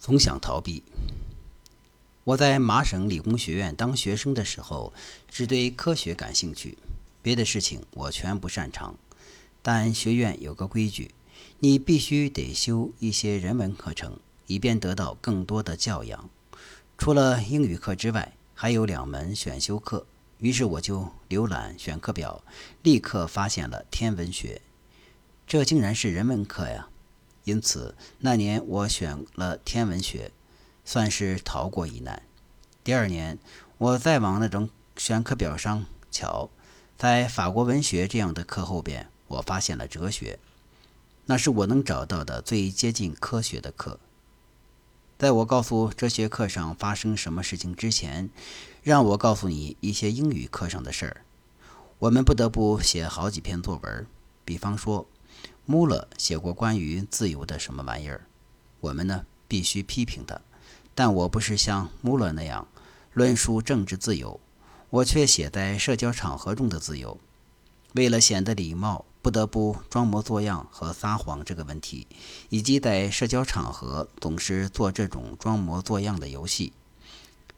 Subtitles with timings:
[0.00, 0.82] 总想逃避。
[2.24, 4.92] 我在麻省理工学院当学生的时候，
[5.28, 6.78] 只对科学感兴趣，
[7.22, 8.94] 别的事情我全不擅长。
[9.62, 11.10] 但学院有个规矩，
[11.58, 16.30] 你必须得修一些人文课程，以便得到更多的教养。
[16.96, 20.06] 除了英语课之外，还有两门选修课。
[20.38, 22.42] 于是我就浏览选课表，
[22.82, 24.62] 立刻发现了天文学，
[25.46, 26.88] 这竟然是人文课呀！
[27.44, 30.30] 因此那年我选了天文学，
[30.84, 32.22] 算是逃过一难。
[32.84, 33.38] 第二年
[33.78, 36.50] 我再往那种选课表上瞧，
[36.96, 40.38] 在法国文学这样的课后边，我发现了哲学，
[41.26, 43.98] 那是我能找到的最接近科学的课。
[45.18, 48.30] 在我告诉哲学课上发生什么事情之前，
[48.82, 51.24] 让我告诉你一些英语课上的事儿。
[51.98, 54.06] 我们不得不写好几篇作文，
[54.46, 55.06] 比方说，
[55.70, 58.26] 穆勒写过关于自由的什么玩意儿，
[58.80, 60.40] 我们呢必须批评他。
[60.96, 62.66] 但我不是像穆勒那样
[63.12, 64.40] 论述政治自由，
[64.90, 67.16] 我却写在社交场合中的自由。
[67.92, 69.04] 为了显得礼貌。
[69.22, 72.06] 不得不装模作样和撒谎这个问题，
[72.48, 76.72] 以及在社交场合总是做这种装模作样的游戏，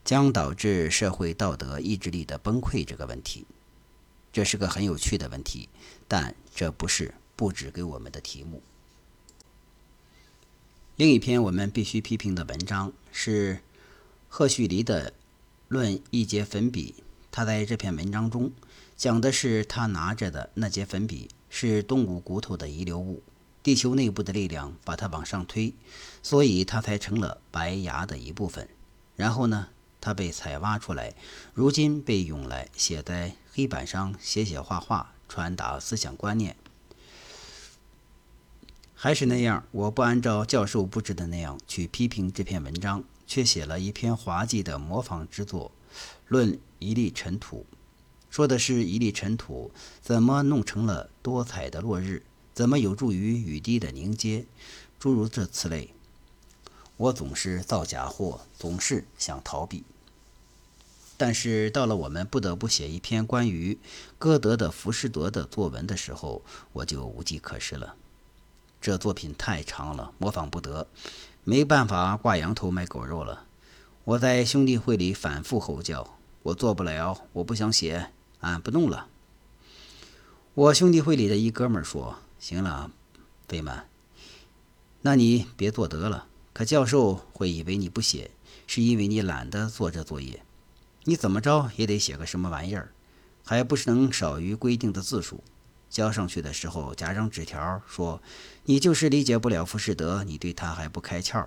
[0.05, 3.47] 将导致社会道德意志力的崩溃这个问题，
[4.33, 5.69] 这是个很有趣的问题，
[6.09, 8.63] 但这不是布置给我们的题目。
[10.97, 13.61] 另一篇我们必须批评的文章是
[14.29, 15.11] 赫胥黎的
[15.69, 16.95] 《论一节粉笔》，
[17.31, 18.53] 他在这篇文章中
[18.97, 21.29] 讲的是他拿着的那节粉笔。
[21.55, 23.23] 是动物骨头的遗留物，
[23.63, 25.75] 地球内部的力量把它往上推，
[26.23, 28.67] 所以它才成了白牙的一部分。
[29.17, 29.69] 然后呢，
[30.01, 31.15] 它被采挖出来，
[31.53, 36.57] 如今被用来写在黑板上写写画画，传达思想观念。
[39.05, 45.73] 还是那样，我不按照教授布置的那样去批评这篇文章，却写了一篇滑稽的模仿之作，
[46.29, 47.67] 《论一粒尘土》。
[48.31, 52.23] 说的是一粒尘土怎么弄成了多彩的落日，
[52.55, 54.47] 怎么有助于雨滴的凝结，
[55.01, 55.93] 诸如这此类。
[56.97, 59.83] 我总是造假货，总是想逃避。
[61.17, 63.81] 但是到了我们不得不写一篇关于
[64.21, 66.43] 歌德的《浮士德》的作文的时候，
[66.75, 67.97] 我就无计可施了。
[68.83, 70.89] 这作品太长了，模仿不得，
[71.45, 73.45] 没办法挂羊头卖狗肉了。
[74.03, 78.11] 我在兄弟会里反复吼叫：“我做不了，我不想写。”
[78.43, 79.07] 俺不弄了。
[80.55, 82.91] 我兄弟会里的一哥们说：“行了，
[83.47, 83.87] 费曼，
[85.03, 86.27] 那你别做得了。
[86.53, 88.33] 可教授会以为你不写，
[88.67, 90.43] 是因为你懒得做这作业。
[91.05, 92.91] 你怎么着也得写个什么玩意儿，
[93.45, 95.45] 还不是能少于规定的字数。
[95.93, 98.23] 交上去的时候夹张纸条，说
[98.65, 101.47] 你就是理解不了浮士德，你对他还不开窍。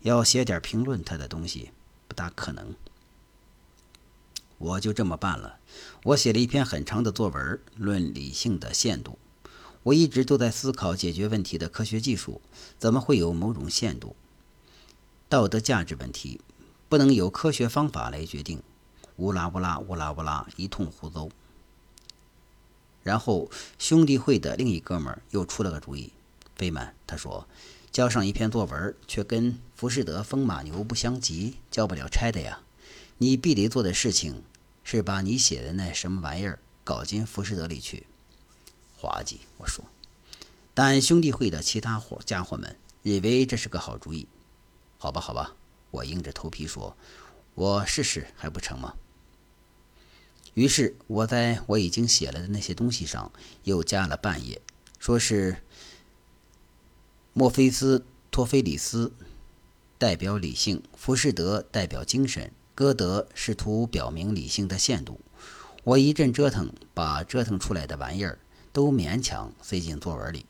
[0.00, 1.70] 要写点评论他的东西，
[2.08, 2.74] 不大可能。”
[4.58, 5.58] 我就这么办了。
[6.02, 9.18] 我写了一篇很长的作文，论理性的限度。
[9.84, 12.42] 我一直都在思考解决问题的科学技术
[12.76, 14.16] 怎么会有某种限度。
[15.28, 16.40] 道德价值问题
[16.88, 18.60] 不能由科学方法来决定。
[19.16, 21.30] 乌拉乌拉乌拉乌拉，一通胡诌。
[23.02, 26.12] 然后兄弟会的另一哥们儿又出了个主意。
[26.56, 27.46] 费曼他说
[27.90, 32.60] ：“交上一篇作文，却跟浮士德风马牛不相及，交不了差的呀。
[33.18, 34.42] 你必得做的事情。”
[34.82, 38.06] 是把你写的那什么玩意儿搞进浮士德里去，
[38.96, 39.40] 滑稽。
[39.58, 39.84] 我说，
[40.74, 42.74] 但兄弟会的其他伙家伙们
[43.04, 44.26] 以为这是个好主意。
[44.98, 45.54] 好吧，好吧，
[45.92, 46.96] 我硬着头皮说，
[47.54, 48.94] 我试试还不成吗？
[50.54, 53.32] 于是我在我已经写了的那些东西上
[53.64, 54.60] 又加了半页，
[54.98, 55.58] 说是
[57.32, 59.12] 墨菲斯托菲里斯
[59.98, 62.52] 代表理性，浮士德代表精神。
[62.72, 65.20] 歌德试图表明理性的限度，
[65.84, 68.38] 我一阵折腾，把折腾出来的玩意儿
[68.72, 70.46] 都勉强塞进作文里。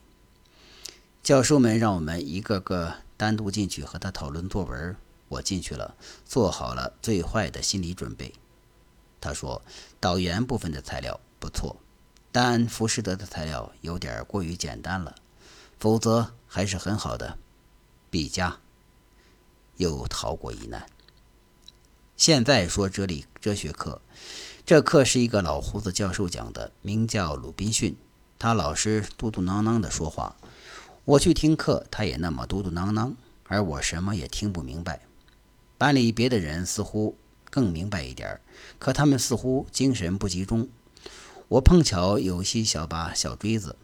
[1.25, 4.95] 教授们让我们一个个单独进去和他讨论作文，
[5.27, 8.33] 我进去了，做好了最坏的心理准备。
[9.21, 9.63] 他说，
[10.01, 11.77] 导言部分的材料不错，
[12.33, 15.15] 但浮士德的材料有点过于简单了，
[15.79, 17.39] 否则还是很好的。
[18.11, 18.59] 毕加
[19.77, 20.87] 又逃过一难。
[22.17, 24.03] 现在说哲理哲学课，
[24.67, 27.97] 这课是一个老胡子教授讲的，名叫鲁滨逊。
[28.39, 30.35] 他老是嘟嘟囔囔的说话，
[31.05, 33.15] 我去听课，他也那么嘟嘟囔囔，
[33.47, 35.03] 而我什么也听不明白。
[35.79, 37.17] 班里别的人似乎
[37.51, 38.41] 更明白一点儿，
[38.79, 40.69] 可他们似乎精神不集中。
[41.49, 43.77] 我碰巧有些小把小锥子，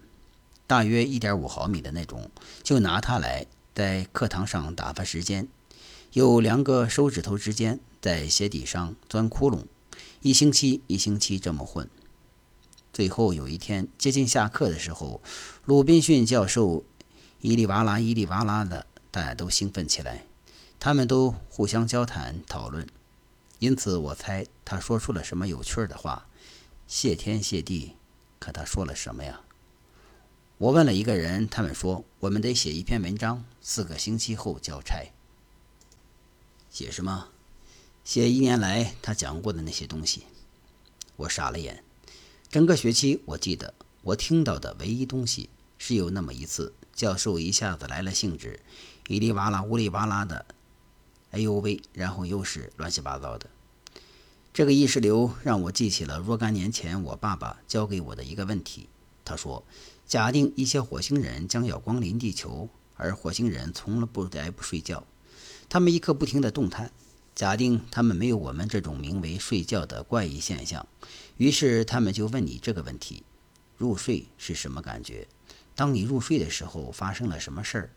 [0.67, 2.31] 大约一点五毫米的那种，
[2.63, 5.49] 就拿它来在课堂上打发时间。
[6.13, 9.65] 有两个手指头之间在鞋底上钻窟窿，
[10.23, 11.91] 一星期一星期这么混。
[12.93, 15.21] 最后有一天接近下课的时候，
[15.65, 16.85] 鲁滨逊教授
[17.41, 20.25] 伊里哇啦伊里哇啦的，大家都兴奋起来，
[20.79, 22.87] 他们都互相交谈讨论。
[23.59, 26.27] 因此我猜他说出了什么有趣的话。
[26.87, 27.97] 谢天谢地，
[28.39, 29.41] 可他说了什么呀？
[30.59, 35.13] 我问了一个人，他们说我们得写一篇文章，四个星期后交差。
[36.71, 37.29] 写什么？
[38.05, 40.27] 写一年来他讲过的那些东西。
[41.17, 41.83] 我傻了眼。
[42.49, 48.61] 整个学期，我记得我听到的唯一东西是有那么一次，教授一下子来了兴致，
[49.07, 50.47] 哩哩哇啦、呜哩哇啦的，
[51.37, 53.51] 哎呦喂，然后又是乱七八糟的。
[54.55, 58.89] 这个意识流让我记起了若干年前我爸爸教给我的一个问题。
[59.23, 59.63] 他说
[60.09, 65.07] ：“假定一些火星人将要光临地球，而火星人从来不在不睡觉，
[65.69, 66.91] 他们一刻不停地动弹。
[67.35, 70.89] 假定他们没有我们这种名为睡觉的怪异现象。”
[71.37, 73.25] 于是他们就问你这个问题：
[73.77, 75.29] 入睡是什么感觉？
[75.75, 77.91] 当你入睡的时候发生了什么事儿？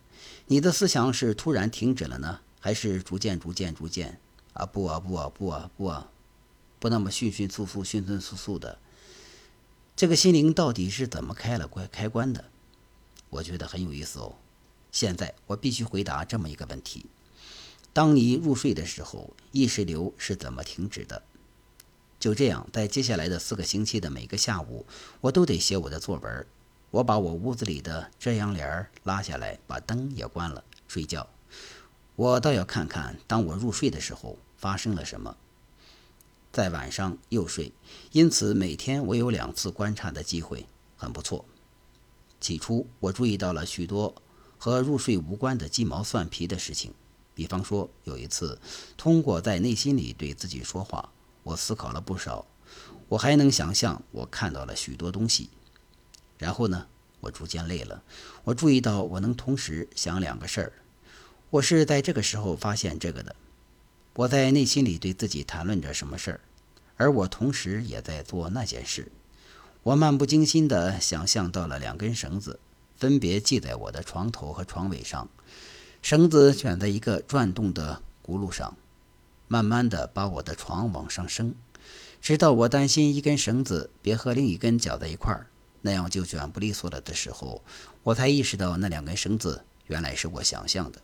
[0.47, 4.19] 你的思想是突然停止了呢，还是逐渐、逐渐、逐渐？
[4.53, 6.09] 啊不啊不啊不啊不啊，
[6.79, 8.79] 不那么迅迅速速、迅迅速速的。
[9.95, 12.45] 这个心灵到底是怎么开了关开关的？
[13.29, 14.35] 我觉得很有意思哦。
[14.91, 17.05] 现在我必须回答这么一个问题：
[17.93, 21.21] 当你入睡的时候，意识流是怎么停止的？
[22.19, 24.85] 就这样，在接下来的四个星期的每个下午，
[25.21, 26.45] 我都得写我的作文。
[26.91, 31.29] 我把我屋子里的遮阳帘拉下来，把灯也关了，睡觉。
[32.19, 35.37] 我倒要看看，当我入睡的时候发生了什么。
[36.51, 37.71] 在晚上又睡，
[38.11, 40.65] 因此每天我有两次观察的机会，
[40.97, 41.45] 很不错。
[42.41, 44.13] 起初，我注意到了许多
[44.57, 46.93] 和入睡无关的鸡毛蒜皮的事情，
[47.33, 48.59] 比方说，有一次
[48.97, 51.09] 通过在内心里对自己说话。
[51.43, 52.45] 我思考了不少，
[53.07, 55.49] 我还能想象我看到了许多东西。
[56.37, 56.85] 然后呢，
[57.21, 58.03] 我逐渐累了。
[58.43, 60.73] 我注意到我能同时想两个事儿。
[61.51, 63.35] 我是在这个时候发现这个的。
[64.13, 66.41] 我在内心里对自己谈论着什么事儿，
[66.95, 69.11] 而我同时也在做那件事。
[69.81, 72.59] 我漫不经心地想象到了两根绳子，
[72.97, 75.27] 分别系在我的床头和床尾上，
[76.03, 78.77] 绳子卷在一个转动的轱辘上。
[79.47, 81.55] 慢慢的把我的床往上升，
[82.21, 85.47] 直到我担心一根绳子别和另一根绞在一块儿，
[85.81, 87.63] 那样就卷不利索了的时候，
[88.03, 91.01] 我才意识到那两根绳子原来是我想象的。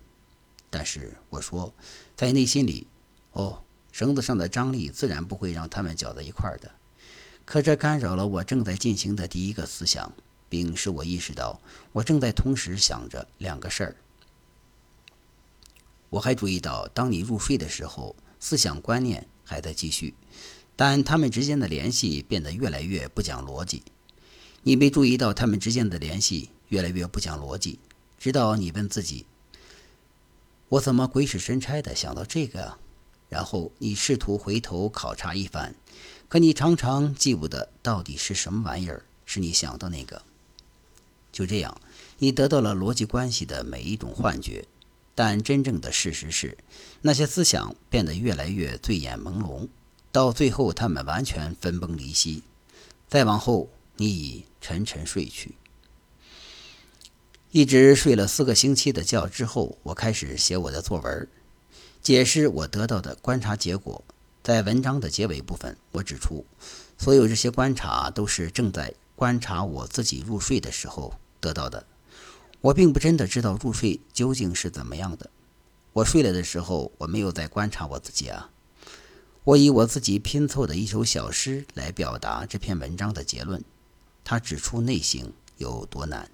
[0.77, 1.73] 但是我说，
[2.17, 2.85] 在内心里，
[3.31, 3.63] 哦，
[3.93, 6.69] 绳子上的张力自然不会让它们搅在一块儿的。
[7.45, 10.11] 可这干扰了我正在进行的第一个思想，
[10.49, 11.61] 并使我意识到
[11.93, 13.95] 我正在同时想着两个事儿。
[16.09, 18.13] 我还注意到，当你入睡的时候。
[18.37, 20.13] 思想观念还在继续，
[20.75, 23.81] 但他们之间的联系变得越来越不讲逻辑。
[24.61, 27.79] 你没注意到他们之间的联系越来越不讲逻辑，
[28.19, 29.25] 直到你问自己
[30.69, 32.77] ：“我怎么鬼使神差的想到这个？”
[33.27, 35.73] 然后你试图回头考察一番，
[36.29, 40.21] 可你常常记不得到底是什么玩意儿是你想到那个。
[41.31, 41.75] 就这样，
[42.19, 44.65] 你得到了逻辑关系的每一种幻觉。
[45.15, 46.57] 但真正的事实是，
[47.01, 49.67] 那些思想变得越来越醉眼朦胧，
[50.11, 52.43] 到最后他们完全分崩离析。
[53.07, 55.55] 再往后，你已沉沉睡去。
[57.55, 61.25] 一直睡了四个星期的觉之后，我开始写我的作文，
[62.01, 64.03] 解释我得到的观察结果。
[64.43, 66.45] 在文章的结尾部分，我指出，
[66.97, 71.85] 所有这些观察都是正在观察我自己入睡的时候得到的。
[72.59, 75.29] 我并不真的知道入睡究竟是怎么样的。
[75.93, 78.49] 我睡了的时候，我没有在观察我自己啊。
[79.45, 83.63] 我以我自己拼凑的一首小诗来表达这篇文章的结论。
[84.25, 86.29] 他指出内省有多难。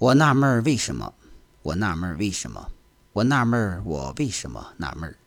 [0.00, 1.12] 我纳闷儿为什么？
[1.60, 2.72] 我纳闷儿为什么？
[3.12, 5.18] 我纳闷儿我为什么纳闷儿？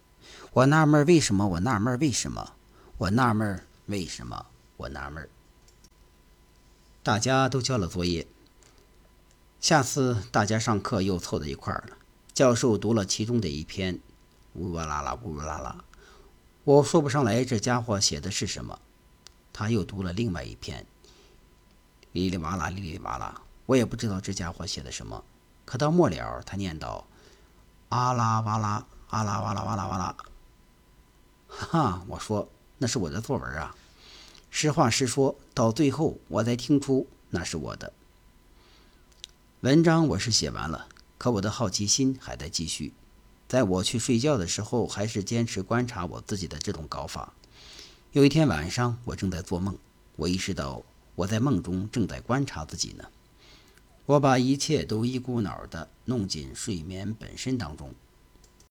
[0.51, 1.47] 我纳闷儿为什么？
[1.47, 2.53] 我纳闷儿为什么？
[2.97, 4.47] 我纳闷儿为什么？
[4.77, 5.29] 我纳闷儿。
[7.03, 8.25] 大家都交了作业。
[9.59, 11.97] 下次大家上课又凑在一块儿了。
[12.33, 13.99] 教授读了其中的一篇，
[14.55, 15.85] 呜啦啦，呜啦啦。
[16.63, 18.79] 我说不上来这家伙写的是什么。
[19.53, 20.87] 他又读了另外一篇，
[22.11, 23.39] 哩哩哇啦，哩哩哇啦。
[23.65, 25.23] 我也不知道这家伙写的什么，
[25.65, 27.03] 可到末了他念叨，
[27.89, 30.15] 阿拉哇啦阿拉哇啦哇啦哇啦。
[31.47, 33.75] 哈，我说那是我的作文啊，
[34.49, 37.93] 实话实说，到最后我才听出那是我的
[39.61, 40.07] 文章。
[40.07, 42.93] 我是写完了，可我的好奇心还在继续，
[43.47, 47.33] 在我去睡觉的时候还是坚持观察我自己的这种搞法。
[48.11, 49.77] 有一天晚上我正在做梦，
[50.17, 50.81] 我意识到
[51.15, 53.05] 我在梦中正在观察自己呢。
[54.05, 57.93] 我把一切都一股脑的弄进睡眠本身当中。